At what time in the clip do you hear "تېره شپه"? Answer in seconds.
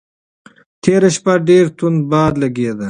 0.81-1.33